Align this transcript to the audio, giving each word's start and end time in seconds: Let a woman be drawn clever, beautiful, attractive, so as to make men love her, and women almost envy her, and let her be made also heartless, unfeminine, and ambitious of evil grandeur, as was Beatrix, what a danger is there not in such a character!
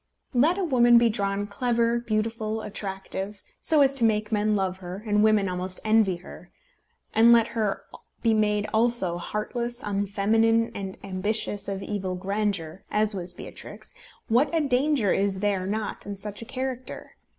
Let 0.33 0.57
a 0.57 0.63
woman 0.63 0.97
be 0.97 1.09
drawn 1.09 1.45
clever, 1.45 1.99
beautiful, 1.99 2.63
attractive, 2.63 3.43
so 3.61 3.81
as 3.81 3.93
to 3.93 4.03
make 4.03 4.31
men 4.31 4.55
love 4.55 4.77
her, 4.79 5.03
and 5.05 5.23
women 5.23 5.47
almost 5.47 5.79
envy 5.85 6.15
her, 6.15 6.49
and 7.13 7.31
let 7.31 7.49
her 7.49 7.83
be 8.23 8.33
made 8.33 8.67
also 8.73 9.19
heartless, 9.19 9.83
unfeminine, 9.83 10.71
and 10.73 10.97
ambitious 11.03 11.67
of 11.67 11.83
evil 11.83 12.15
grandeur, 12.15 12.83
as 12.89 13.13
was 13.13 13.35
Beatrix, 13.35 13.93
what 14.27 14.49
a 14.55 14.61
danger 14.61 15.13
is 15.13 15.39
there 15.39 15.67
not 15.67 16.07
in 16.07 16.17
such 16.17 16.41
a 16.41 16.45
character! 16.45 17.11